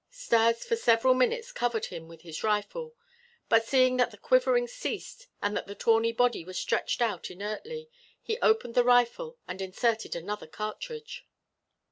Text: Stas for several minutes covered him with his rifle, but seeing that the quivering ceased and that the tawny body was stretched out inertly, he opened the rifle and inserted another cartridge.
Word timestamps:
Stas 0.09 0.65
for 0.65 0.75
several 0.75 1.13
minutes 1.13 1.51
covered 1.51 1.85
him 1.85 2.07
with 2.07 2.21
his 2.21 2.43
rifle, 2.43 2.95
but 3.49 3.67
seeing 3.67 3.97
that 3.97 4.09
the 4.09 4.17
quivering 4.17 4.67
ceased 4.67 5.27
and 5.43 5.55
that 5.55 5.67
the 5.67 5.75
tawny 5.75 6.11
body 6.11 6.43
was 6.43 6.57
stretched 6.57 7.03
out 7.03 7.29
inertly, 7.29 7.87
he 8.19 8.39
opened 8.39 8.73
the 8.73 8.83
rifle 8.83 9.37
and 9.47 9.61
inserted 9.61 10.15
another 10.15 10.47
cartridge. 10.47 11.27